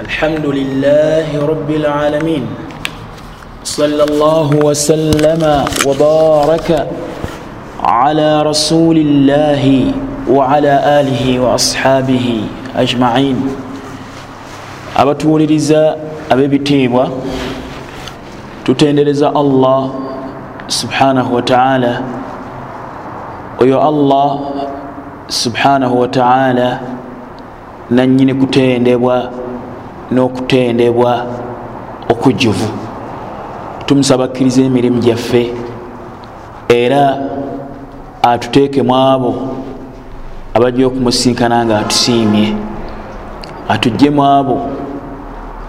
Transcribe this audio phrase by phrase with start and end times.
[0.00, 2.44] الحمد لله رب العالمين
[3.64, 5.42] صلى الله وسلم
[5.86, 6.68] وبارك
[7.82, 9.64] على رسول الله
[10.30, 12.26] وعلى آله وأصحابه
[12.76, 13.38] أجمعين
[14.98, 15.96] abatuwuliriza
[16.30, 17.08] ab'ebitiibwa
[18.64, 19.90] tutendereza allah
[20.66, 22.02] subhanahu wataala
[23.62, 24.38] oyo allah
[25.28, 26.80] subhanahu wataala
[27.90, 29.30] nannyini kutendebwa
[30.10, 31.26] n'okutendebwa
[32.08, 32.68] okujjuvu.
[33.86, 35.52] Tumusaba akkiriza emirimu gyaffe
[36.68, 37.18] era
[38.22, 39.34] atuteekemu abo
[40.54, 42.54] abajja okumusinkana nga atusiimye.
[43.68, 44.60] Atuggyemu abo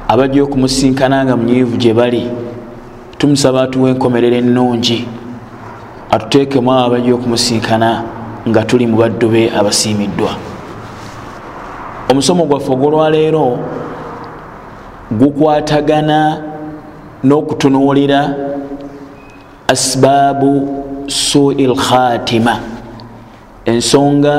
[0.07, 2.29] abajja okumusinkana nga munyiivu gye bali.
[3.17, 5.07] Tumusaba atuwa enkomerero ennungi.
[6.11, 8.03] Atuteekemu abo abajja okumusinkana
[8.47, 10.31] nga tuli mu baddu be abasiimiddwa.
[12.11, 13.59] Omusomo gwaffe ogwolwaleero
[15.19, 16.19] gukwatagana
[17.23, 18.19] n'okutunuulira
[19.67, 20.51] asibaabu
[21.07, 22.53] sui lkhatima
[23.65, 24.35] ensonga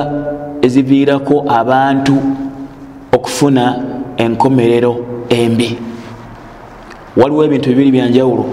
[0.62, 2.16] eziviirako abantu
[3.16, 3.64] okufuna
[4.16, 4.92] enkomerero
[5.28, 5.78] embi.
[7.16, 8.44] Waliwo ebintu bibiri byanjawulo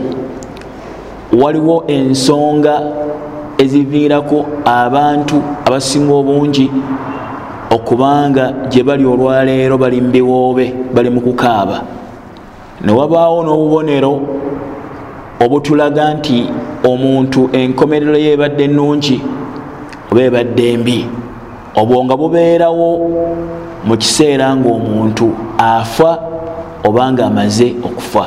[1.41, 2.81] waliwo ensonga
[3.57, 6.71] eziviirako abantu abasinga obungi
[7.75, 11.81] okubanga gye bali olwaleero bali mubiwoobe bali mu kukaaba
[12.85, 14.13] newabaawo n'obubonero
[15.43, 16.37] obutulaga nti
[16.91, 19.17] omuntu enkomerero ye ebadde ennungi
[20.11, 20.99] oba ebadde embi
[21.79, 22.89] obwo nga bubeerawo
[23.87, 26.11] mu kiseera ngaomuntu afa
[26.87, 28.25] oba nga amaze okufa.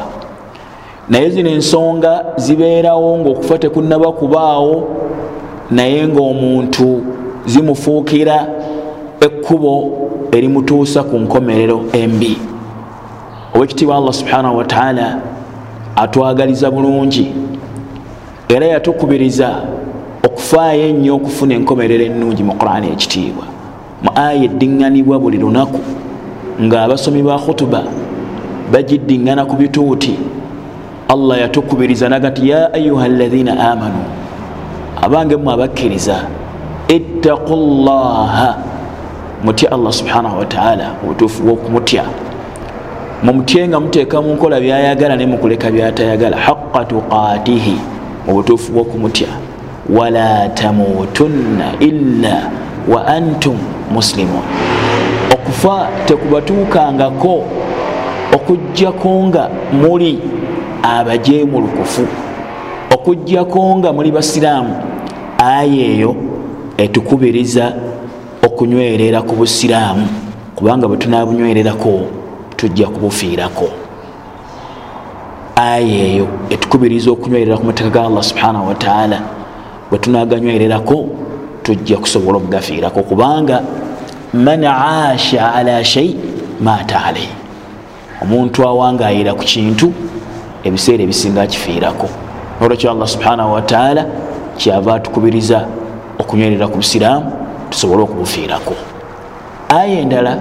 [1.08, 4.88] Naye zino ensonga zibeerawo ngaokufa tekunaba kubaawo
[5.70, 7.02] naye ngaomuntu
[7.46, 8.46] zimufuukira
[9.20, 9.72] ekkubo
[10.32, 12.38] erimutuusa ku nkomerero embi
[13.54, 15.18] owekitiibwa allah subhanahu wataala
[15.96, 17.32] atwagaliza bulungi.
[18.48, 19.62] Era yatukubiriza
[20.24, 23.44] okufaayo ennyo okufuna enkomerero ennungi mu qurani ekitiibwa.
[24.02, 25.80] Mu aya eddiŋŋanibwa buli lunaku
[26.62, 27.82] ngaabasomi ba khutuba
[28.72, 30.14] bagiddiŋŋana ku bituuti
[31.08, 34.02] allah yatukubiriza nagati ya ayuha alaina amanu
[35.02, 36.16] abange mu abakkiriza
[36.88, 38.56] ittaqu llaha
[39.44, 42.04] mutya allah subhanahu wataala obutuufu bwokumutya
[43.22, 47.76] mumutye nga muteeka mu nkola byayagala ne mukuleka byatayagala haqa tuqatihi
[48.26, 49.28] mu butuufu bwokumutya
[49.92, 52.50] wala tamutunna illa
[52.88, 53.58] wa antum
[53.92, 54.44] muslimun.
[55.34, 57.44] Okufa tekubatuukangako
[58.34, 60.18] okugjako nga muli
[60.82, 62.06] abajeemulukufu
[62.94, 64.74] okugjako nga muli basiraamu.
[65.38, 66.16] Aya eyo
[66.76, 67.72] etukubiriza
[68.46, 70.08] okunywerera ku busiraamu
[70.56, 72.19] kubanga bwe tunabunywererako
[72.60, 73.68] tujja kubufiirako.
[75.56, 79.18] Aya eyo etukubiriza okunywerera ku mateeka ga allah subhanahu wataala
[79.90, 81.08] bwe tunaganywererako
[81.62, 83.62] tujja kusobola okugafiirako kubanga
[84.32, 86.16] man aasha ala shai
[86.60, 87.32] maata alaihi
[88.22, 89.92] omuntu awangayira ku kintu
[90.64, 92.08] ebiseera ebisinga kifiirako
[92.60, 94.06] nolwekyo allah subhanahu wataala
[94.56, 95.66] kyava atukubiriza
[96.18, 97.32] okunywerera ku busiraamu
[97.70, 98.74] tusobole okubufiirako.
[99.68, 100.38] Aya endala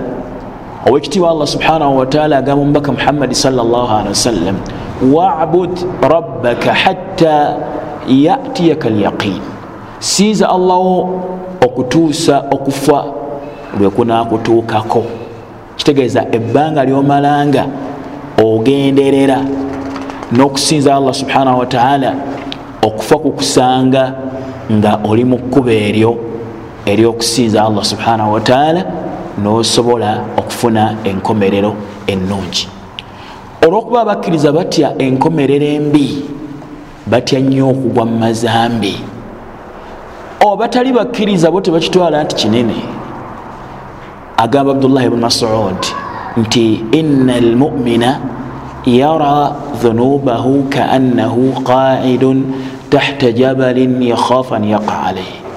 [0.85, 4.56] owekitiibwa allah subhanahu wataala agamba omubaka muhammadi salllahalihi wasallam
[5.13, 7.56] wabud rabbaka hatta
[8.07, 9.41] yatiyaka lyaqin
[10.00, 11.22] siiza allahwo
[11.66, 13.03] okutuusa okufa
[13.79, 15.03] lwekunakutuukako
[15.75, 17.66] kitegeeza ebbanga lyomalanga
[18.44, 19.39] ogenderera
[20.31, 22.16] n'okusinza allah subhanahu wataala
[22.88, 24.13] okufa kukusanga
[24.72, 26.18] nga oli mu kkuba eryo
[26.85, 28.85] eryokusinza allah subhanahu wataala
[29.44, 31.73] nosobola okufuna enkomerero
[32.07, 32.67] ennungi.
[33.66, 36.23] Olwokuba abakkiriza batya enkomerero embi
[37.07, 38.95] batya nnyo okugwa mu mazambi?
[40.39, 42.75] Obatali bakkiriza bo tebakitwala nti kinene?
[44.38, 45.81] Agamba abdullahi bnu masud
[46.38, 48.19] nti ina almumina
[48.85, 49.51] yara
[49.81, 52.53] dhunubahu kaannahu qaidun
[52.89, 55.49] tahta jabalin yakhafu an yaqa alaihi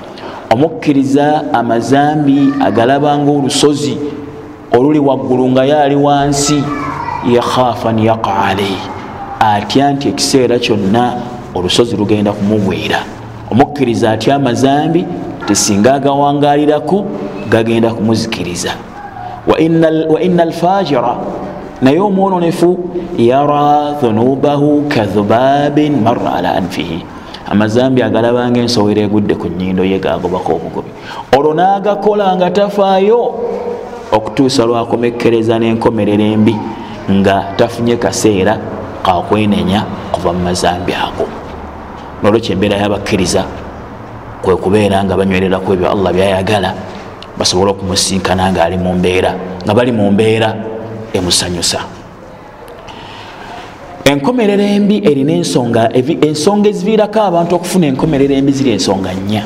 [0.52, 3.99] omukkiriza amazambi agalabanga olusozi
[4.78, 6.64] oluli waggulu nga yaali wansi
[7.34, 8.82] yakhafu an yaqa alaihi
[9.40, 11.04] atya nti ekiseera kyonna
[11.54, 13.00] olusozi lugenda kumugwira
[13.50, 15.04] omukkiriza atya amazambi?
[15.46, 17.04] Tesinga agawangalirako
[17.50, 18.72] gagenda kumuzikiriza.
[19.46, 19.60] Wa
[20.20, 21.16] ina alfajira
[21.82, 22.78] naye omwononefu
[23.19, 27.04] yara dhunubahu kadhubabin marra ala anfihi
[27.50, 30.91] amazambi agalabanga ensowera egudde ku nyindo ye gagobako obugobi
[31.37, 33.21] olwo n'agakola nga tafaayo
[34.12, 36.55] okutuusa lwakomekkereza n'enkomerero embi
[37.11, 38.59] nga tafunye kaseera
[39.03, 41.27] kakwenenya kuva mu mazambi ago.
[42.23, 43.43] Nolwekyo embeera yabakkiriza
[44.43, 46.71] kwe kubeera nga banywereraku ebyo allah byayagala
[47.38, 49.35] basobole okumusinkana nga ali mu mbeera
[49.65, 50.55] nga bali mu mbeera
[51.15, 52.01] emusanyusa
[54.04, 55.90] enkomerero embi erina ensonga
[56.28, 59.43] ensonga eziviirako abantu okufuna enkomerero embi ziri ensonga nnya.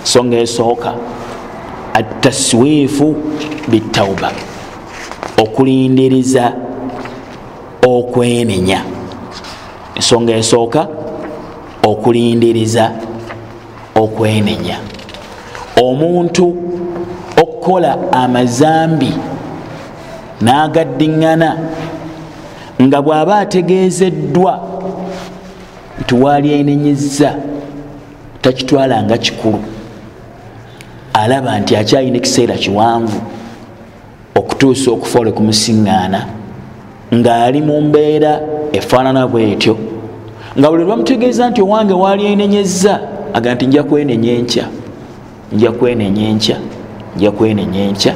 [0.00, 0.94] Ensonga esooka
[1.94, 3.16] ataswifu
[3.68, 4.32] bitauba
[5.42, 6.52] okulindiriza
[7.82, 8.80] okwenenya.
[9.96, 10.88] Ensonga esooka
[11.82, 12.92] okulindiriza
[13.94, 14.78] okwenenya.
[15.82, 16.56] Omuntu
[17.42, 19.12] okukola amazambi
[20.42, 21.56] n'agaddiŋŋana
[22.80, 24.60] nga bw'aba ategeezeddwa
[26.00, 27.34] nti waalyenenyezza
[28.42, 29.64] takitwala nga kikulu.
[31.12, 33.20] Alaba nti akyalina ekiseera kiwanvu
[34.34, 36.20] okutuusa okufa ole kumusiŋŋaana
[37.14, 38.40] ng'ali mu mbeera
[38.72, 39.76] efaanana bwetyo.
[40.58, 43.00] Nga buli lwamutegeeza nti owange waalyenenyezza
[43.34, 44.66] aga nti nja kwenenya enkya
[45.52, 46.56] nja kwenenya enkya
[47.16, 48.14] nja kwenenya enkya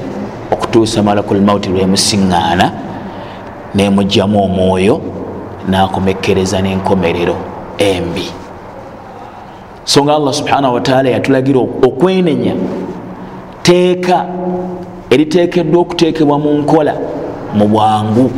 [0.52, 2.72] okutuusa malakul mauti lwemusiŋŋaana
[3.74, 5.00] nemugjamu omwoyo
[5.68, 7.36] nakomekkereza n'enkomerero
[7.78, 8.26] embi.
[9.84, 12.54] So nga allah subhanahu wataala yatulagira okwenenya
[13.62, 14.26] teeka
[15.10, 16.94] eriteekeddwa okuteekebwa mu nkola
[17.54, 18.30] mu bwangu.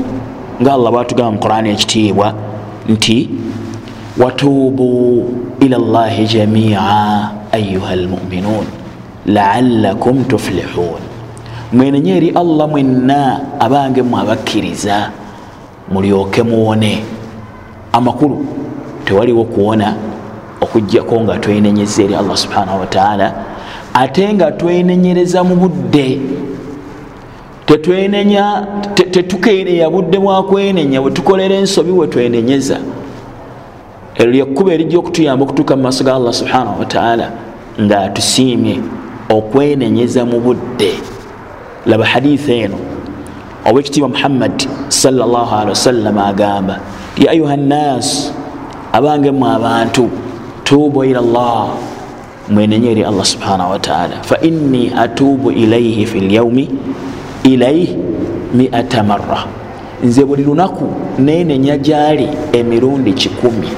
[0.63, 2.35] Nga allah bwatugamba mu qurani ekitiibwa
[2.89, 3.31] nti
[4.19, 5.25] watuubu
[5.61, 8.67] ila llahi jamia ayuha lmuminun
[9.27, 11.01] laalakum tuflihun
[11.73, 15.11] mwenenye eri allah mwenna abange mwe abakkiriza
[15.93, 17.05] mulyoke muwone.
[17.93, 18.47] Amakulu
[19.05, 19.95] tewaliwo kuwona
[20.61, 23.35] okugjako nga twenenyeza eri allah subhanahu wataala
[23.95, 26.21] ate nga twenenyereza mu budde.
[27.67, 32.79] Tetwenenya tetukeereya budde bwakwenenya bwetukolera ensobi wetwenenyeza
[34.17, 37.31] eryo lyekkuba erijja okutuyamba okutuuka mu maaso ga allah subhanahu wataala
[37.81, 38.81] nga atusiimye
[39.29, 40.93] okwenenyeza mu budde.
[41.87, 42.79] Laba haditha eno
[43.71, 46.81] owekitiibwa muhammad salllahalihi wasallama agamba
[47.17, 48.33] ya ayuha nnas
[48.93, 50.11] abange mu abantu
[50.65, 51.69] tuubu ila llah
[52.49, 56.71] mwenenye eri allah subhanahu wataala fa inni atuubu ilaihi fi lyaumi
[57.45, 57.97] ilaihi
[58.55, 59.45] miata marra.
[60.05, 60.85] Nze buli lunaku
[61.19, 63.69] nenenya gyali emirundi kikumi.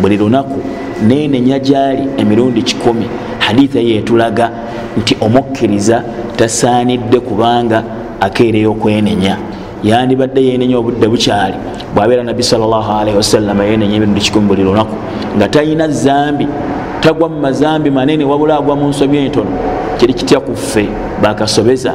[0.00, 0.60] Buli lunaku
[1.06, 3.06] nenenya gyali emirundi kikumi.
[3.38, 4.50] Haditha yetulaga
[4.96, 6.02] nti omukkiriza
[6.36, 7.82] tasaanidde kubanga
[8.20, 9.36] akeereyo okwenenya
[9.84, 11.54] yandibadde yenenya obudde bukyali.
[11.94, 14.96] Bwabeera nabbi salllahalihi wasallama yenenya emirundi kikumi buli lunaku.
[15.36, 16.48] Nga talina zambi
[17.00, 19.50] tagwa mu mazambi manene wabula agwa mu nsobi entono.
[19.98, 20.88] Kiri kitya ku ffe?
[21.22, 21.94] Bakasobeza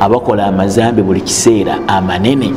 [0.00, 2.52] abakola amazambi buli kiseera amanene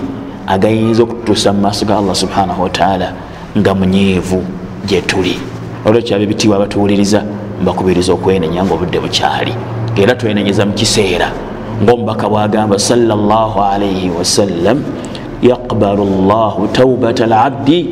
[0.48, 3.14] agayinza okututuusa mu maaso ga allah subhanahu wataala
[3.58, 4.44] nga munyiivu
[4.86, 5.40] gyetuli
[5.86, 7.24] olwekyo abebitiibwa abatuwuliriza
[7.62, 9.54] mbakubiriza okwenenya nga obudde bukyali.
[9.96, 11.32] Era twenenyeza mu kiseera
[11.84, 14.84] ngaomubaka bwagamba salaalaihi wasallam
[15.42, 17.90] yaqbalu llahu taubata labdi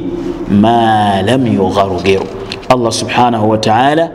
[0.49, 2.21] ma lam yughargir
[2.69, 4.09] allah subhanahu wataala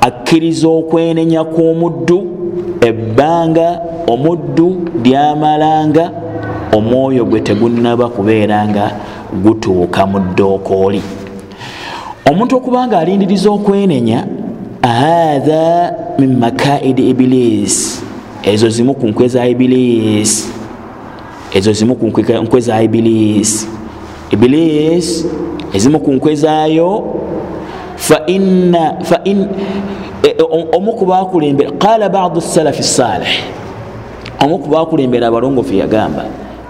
[0.00, 2.18] akkiriza okwenenya kw'omuddu
[2.80, 4.68] ebbanga omuddu
[5.04, 6.10] lyamalanga
[6.76, 8.90] omwoyo gwe tegunaba kubeera nga
[9.42, 11.02] gutuuka mu ddookooli
[12.30, 14.26] omuntu okuba nga alindiriza okwenenya
[14.82, 18.04] hatha min makaidi ibilis
[18.42, 20.48] ezo zimu ku nkwe za ibilis
[21.54, 23.68] ezo zimu ku nkwe za ibilis
[24.30, 25.26] ibilis
[25.74, 27.04] ezimu ku nkwe zaayo
[30.72, 33.28] omu kubakulembera qala badu salafi salih
[34.44, 36.24] omu kubakulembera abalongofu yagamba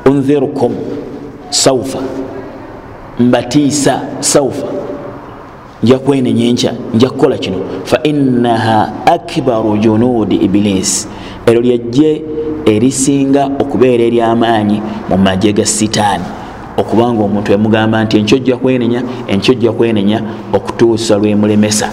[0.07, 0.73] unzirukum
[1.51, 1.99] saufa
[3.21, 4.67] mbatiisa saufa
[5.83, 7.57] nja kwenenya enkya nja kukola kino.
[7.85, 11.09] Fainaha akbaru junudi ibilis
[11.47, 12.23] eryo lyajje
[12.67, 16.25] erisinga okubeera eryamaanyi mu magye ga sitaani.
[16.77, 21.91] Okubanga omuntu emugamba nti enkyo ojja kwenenya enkyo ojja kwenenya okutuusa lwemulemesa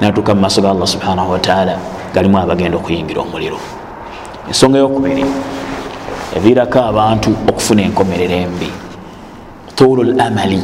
[0.00, 1.78] natuuka mu maaso ga allah subhanahu wataala
[2.14, 3.58] galimu abagenda okuyingira omuliro.
[4.48, 5.24] Ensonga yokubiri
[6.36, 8.68] eviirako abantu okufuna enkomerero embi.
[9.74, 10.62] Tuulu lamali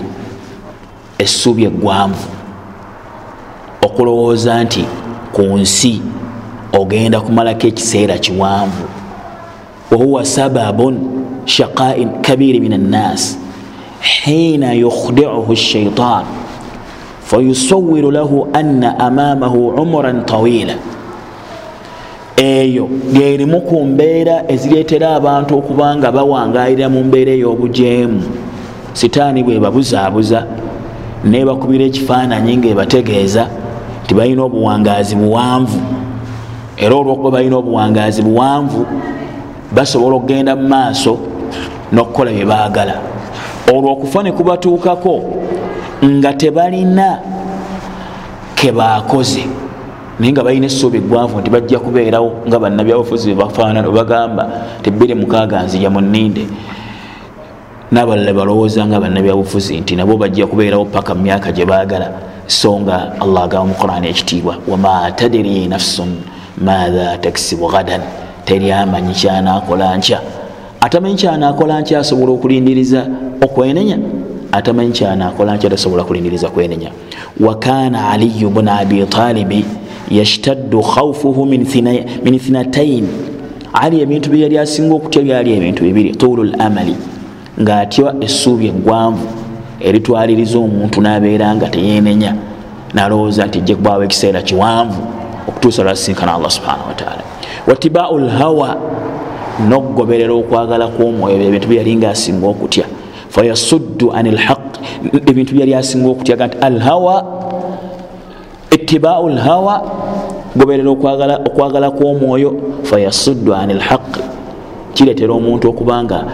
[1.19, 2.38] essuubi eggwanvu
[3.83, 4.85] okulowooza nti
[5.33, 6.03] ku nsi
[6.73, 8.85] ogenda kumalako ekiseera kiwanvu.
[9.91, 10.99] Wahuwa sababun
[11.45, 13.39] shaqain kabiri min annas
[14.01, 16.25] hina yukhdiuhu shaitan
[17.25, 20.75] fayusawiru lahu anna amamahu umuran tawila
[22.37, 28.23] eyo ngerimu ku mbeera ezireetera abantu okuba nga bawangayirira mu mbeera ey'obujeemu.
[28.93, 30.47] Sitaani bwe babuzaabuza
[31.25, 33.49] nebakubira ekifaananyi ngaebategeeza
[34.09, 35.81] nti balina obuwangaazi buwanvu.
[36.77, 38.87] Era olwokuba balina obuwangaazi buwanvu
[39.73, 41.19] basobola okugenda mu maaso
[41.93, 42.95] n'okukola bye baagala.
[43.69, 45.21] Olwokufa ne kubatuukako
[46.05, 47.19] nga tebalina
[48.55, 49.45] kebakoze
[50.19, 54.45] naye nga balina essuubi eggwanvu nti bajja kubeerawo nga bannabyabufuzi bebafaanana bagamba
[54.83, 56.47] tebiri mukaaga nzija mu nninde.
[57.93, 62.09] N'abalala balowooza nga bannabyabufuzi nti nabo bajja kubeerawo paka mu myaka gye baagala
[62.49, 66.17] so nga allah agamba mu quran ekitiibwa wama tadiri nafsun
[66.59, 68.01] maatha takisibu gadan
[68.45, 70.21] teri amanyi kyanakola nkya
[70.81, 73.07] atamanyi kyanakola nkya asobola okulindiriza
[73.45, 73.99] okwenenya
[74.53, 76.91] atamanyi kyanakola nkya tasobola kulindiriza kwenenya
[77.41, 79.65] wakana aliyu bunu abi talibi
[80.11, 83.09] yashtaddu khaufuhu min thinatain.
[83.73, 86.97] Ali ebintu byeyali asinga okutya byali ebintu bibiri tulu lamali
[87.61, 89.27] ngaatya essuubi eggwanvu
[89.81, 92.35] eritwaliriza omuntu nabeera nga teyenenya
[92.95, 95.03] nalowooza nti ejja kubaawo ekiseera kiwanvu
[95.49, 97.23] okutuusa lwasinkana allah subhanahu wataala
[97.67, 98.77] watibau lhawa
[99.67, 102.87] nokugoberera okwagala kwomwoyo ebintu byeyali nga asinga okutya.
[103.29, 104.63] Fayasuddu an lhaq
[105.27, 107.25] ebintu byeyali asinga okutya nti alhawa
[108.71, 109.75] itibau lhawa
[110.57, 112.51] goberera okwagala kwomwoyo.
[112.83, 114.23] Fayasuddu an lhaqi
[114.95, 116.25] kiretera omuntu okubanga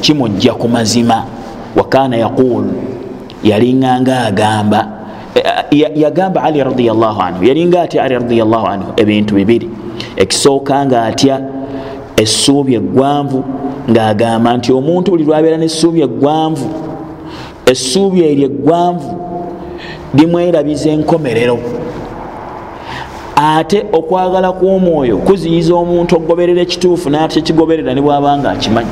[0.00, 1.24] kimujja ku mazima
[1.76, 2.64] wakana yaqul
[3.42, 4.88] yalinganga agamba
[5.94, 9.70] yagamba ali radiallah anhu yalinga atya ali radiallah anhu ebintu bibiri.
[10.16, 11.40] Ekisooka nga atya
[12.16, 13.44] essuubi eggwanvu
[13.90, 16.68] ngaagamba nti omuntu buli lwabeera nessuubi eggwanvu
[17.66, 19.10] essuubi eryo eggwanvu
[20.14, 21.58] limwerabiza enkomerero.
[23.36, 28.90] Ate okwagala kw'omwoyo kuziyiza omuntu okugoberera ekituufu naate kigoberera ne bwabanga akimanyi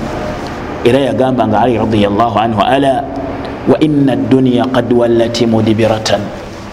[0.84, 3.04] era yagamba nga ali radiallah anhu ala
[3.68, 6.20] wa ina duniya kad wallati mudibiratan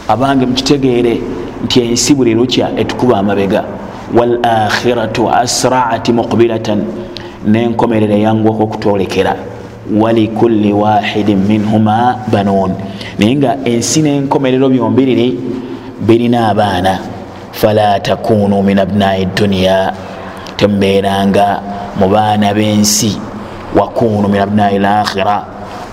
[0.08, 1.22] abange mukitegeere
[1.64, 3.64] nti ensi buli lukya etukuba amabega.
[4.14, 6.86] Walakhiratu asraati muqbilatan.
[7.48, 9.36] Nenkomerera eyangwako okutwolekera
[10.02, 12.72] walikulli wahidin minhuma banuun.
[13.20, 15.40] Naye nga ensi nenkomerero byombiriri
[16.02, 17.00] birina abaana.
[17.52, 19.94] Fala takunu min abnai duniya
[20.58, 21.62] tembeeranga
[22.00, 23.35] mu baana b'ensi
[23.76, 25.44] wakunu min abnai lakhira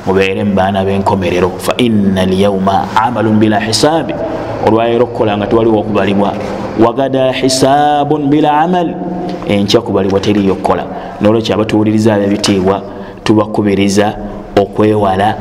[0.06, 4.14] mubeere mu baana b'enkomerero fa ina alyauma amalun bila hisaabi
[4.66, 6.34] olwaleero okukola nga tewaliwo okubalibwa
[6.84, 8.94] wagada hisaabun bila amal
[9.48, 10.84] enkya kubalibwa teriyo okukola
[11.20, 12.82] nolwekyo abatuwuliriza abo ebitiibwa
[13.24, 14.16] tubakubiriza
[14.56, 15.36] okwewala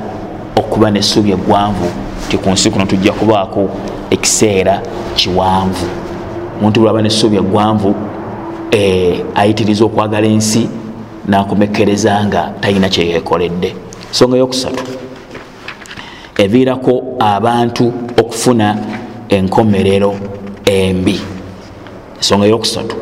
[0.55, 1.87] okuba nessubi egwanvu
[2.29, 3.69] ti ku nsi kuno tujja kubaako
[4.09, 4.81] ekiseera
[5.15, 5.87] kiwanvu
[6.59, 7.95] omuntu bwaba nessubi egwanvu
[9.35, 10.69] ayitiriza okwagala ensi
[11.27, 13.75] nakomekereza nga talina kyeyekoledde
[14.09, 14.83] ensonga yokusatu
[16.37, 18.77] eviirako abantu okufuna
[19.29, 20.15] enkomerero
[20.65, 21.19] embi.
[22.17, 22.95] Ensonga yokusatu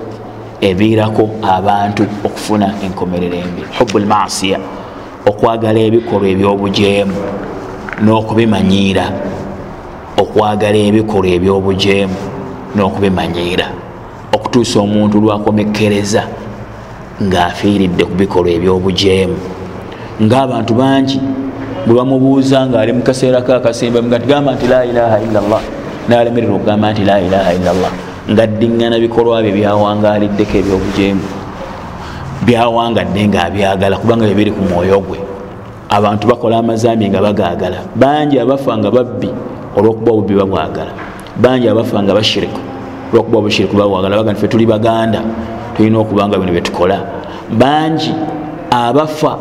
[0.61, 3.61] eviirako abantu okufuna enkomerero embi.
[3.79, 4.59] Hubu lmasiya
[5.25, 7.15] okwagala ebikolwa ebyobujeemu
[8.03, 9.05] n'okubimanyiira.
[10.17, 12.15] Okwagala ebikolwa ebyobujeemu
[12.75, 13.67] n'okubimanyiira.
[14.35, 16.23] Okutuusa omuntu lwakomekereza
[17.19, 19.37] ng'afiiridde ku bikolwa ebyobujeemu.
[20.23, 21.19] Ng'abantu bangi
[21.83, 25.63] bwe bamubuuza ng'ali mu kaseera kakasimba nga tigamba nti la ilaha illallah
[26.07, 27.93] nalemerera okugamba nti la ilaha illallah
[28.31, 31.25] nga ddiŋŋana bikolwa bye byawangaliddeko ebyobujeemu.
[32.47, 35.19] Byawangadde ngaabyagala kubanga bebiri ku mwoyo gwe.
[35.91, 39.27] Abantu bakola amazambi nga bagagala bangi abafa nga babbi
[39.75, 40.91] olwokuba obubbi babwagala.
[41.35, 42.59] Bangi abafa nga bashiriku
[43.11, 44.15] olwokuba obushiriku babwagala.
[44.23, 45.19] Baga ntife tuli baganda
[45.79, 46.99] tulina okubanga bino byetukola
[47.55, 48.11] bangi
[48.69, 49.39] abafa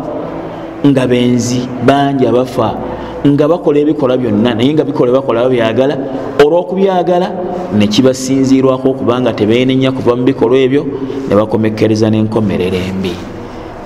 [0.86, 2.78] nga benzi bangi abafa
[3.26, 5.98] nga bakola ebikola byonna naye nga bikola bakola babyagala
[6.38, 7.28] olwokubyagala
[7.74, 10.86] nekibasinzirwako okubanga tebenenya kuva mu bikolwa ebyo
[11.26, 13.10] nebakomekereza nenkomerera embi.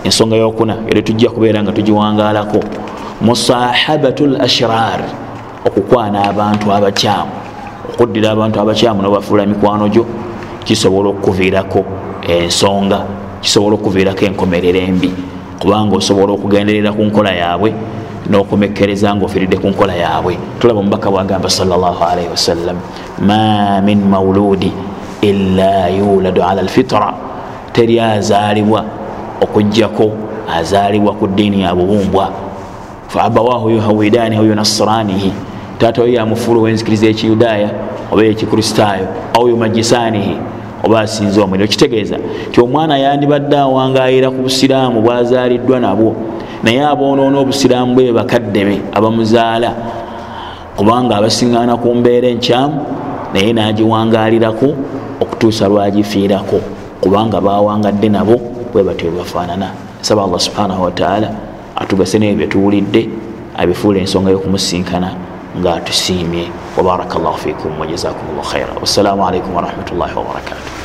[0.05, 2.61] Ensonga yokuna eri tujja kubeera nga tugiwangalako
[3.25, 5.01] musahabatu l ashrar
[5.65, 7.33] okukwana abantu abakyamu.
[7.89, 10.05] Okuddira abantu abakyamu nobafuula mikwano gyo
[10.65, 13.05] kisobola okukuviirako ensonga
[13.41, 15.11] kisobola okukuviirako enkomerera embi
[15.59, 17.75] kubanga osobola okugenderera ku nkola yaabwe
[18.31, 20.39] nokumekereza nga ofiridde ku nkola yaabwe.
[20.59, 22.77] Tulaba omubaka bwagamba salllahalaihi wasallam
[23.19, 24.73] ma min mauludi
[25.21, 27.15] illa yuladu ala lfitra
[27.73, 28.85] teri azaalibwa
[29.41, 30.13] okugjako
[30.59, 32.31] azaalibwa ku ddiini ya bubumbwa.
[33.09, 35.33] Faabawahu yuhawidani yunasranihi.
[35.79, 37.71] Taata we yamufuula owenzikiriza ekiyudaaya
[38.13, 40.37] oba ekikristaayo au yumajisanihi
[40.85, 42.17] oba asinza omuliro kitegeeza
[42.53, 46.15] ti omwana yandibadde awangayira ku busiraamu bwazaaliddwa nabwo.
[46.63, 49.71] Naye aboonoona obusiraamu bwe bakadde be abamuzaala
[50.77, 52.77] kubanga abasiŋŋaana ku mbeera enkyamu
[53.35, 54.69] naye nagiwangaliraku
[55.23, 56.59] okutuusa lwagifiirako
[57.01, 58.37] kubanga bawangadde nabo
[58.73, 59.69] bwe batyo webafaanana
[60.01, 61.29] saba allah subhanahu wataala
[61.77, 63.09] atugase nebyo byetuwulidde
[63.57, 65.11] abifuula ensonga y'okumusinkana
[65.61, 70.82] ngaatusiimye wabaraka llahu fikum wajazakum llah khaira wassalaamu alaikum warahmatullahi wabarakatuh